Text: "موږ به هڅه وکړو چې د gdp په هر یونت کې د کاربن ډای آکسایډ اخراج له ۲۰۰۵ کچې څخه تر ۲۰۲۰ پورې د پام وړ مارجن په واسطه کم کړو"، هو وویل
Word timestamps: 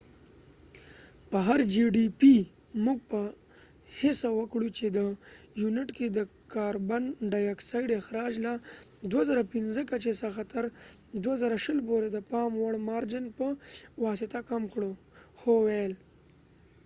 "موږ 2.85 2.99
به 3.09 3.19
هڅه 4.03 4.27
وکړو 4.39 4.67
چې 4.77 4.85
د 4.87 4.97
gdp 4.97 4.99
په 4.99 5.07
هر 5.07 5.59
یونت 5.61 5.89
کې 5.97 6.07
د 6.09 6.19
کاربن 6.53 7.03
ډای 7.31 7.45
آکسایډ 7.55 7.89
اخراج 8.01 8.33
له 8.45 8.53
۲۰۰۵ 9.11 9.83
کچې 9.91 10.13
څخه 10.21 10.41
تر 10.53 10.63
۲۰۲۰ 11.23 11.81
پورې 11.87 12.07
د 12.11 12.17
پام 12.31 12.51
وړ 12.61 12.73
مارجن 12.89 13.25
په 13.37 13.47
واسطه 14.03 14.39
کم 14.49 14.63
کړو"، 14.73 14.91
هو 15.41 15.53
وویل 15.61 15.93